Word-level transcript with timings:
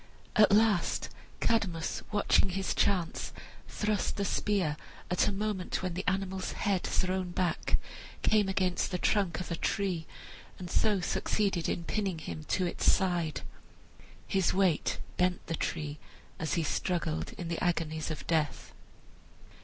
At 0.35 0.51
last 0.51 1.09
Cadmus, 1.41 2.01
watching 2.11 2.49
his 2.49 2.73
chance, 2.73 3.31
thrust 3.67 4.15
the 4.15 4.25
spear 4.25 4.75
at 5.11 5.27
a 5.27 5.31
moment 5.31 5.83
when 5.83 5.93
the 5.93 6.07
animal's 6.07 6.53
head 6.53 6.81
thrown 6.81 7.29
back 7.29 7.77
came 8.23 8.49
against 8.49 8.89
the 8.89 8.97
trunk 8.97 9.39
of 9.39 9.51
a 9.51 9.55
tree, 9.55 10.07
and 10.57 10.71
so 10.71 11.01
succeeded 11.01 11.69
in 11.69 11.83
pinning 11.83 12.17
him 12.17 12.45
to 12.45 12.65
its 12.65 12.91
side. 12.91 13.41
His 14.27 14.55
weight 14.55 14.97
bent 15.17 15.45
the 15.45 15.53
tree 15.55 15.99
as 16.39 16.55
he 16.55 16.63
struggled 16.63 17.33
in 17.33 17.47
the 17.47 17.63
agonies 17.63 18.09
of 18.09 18.25
death. 18.25 18.73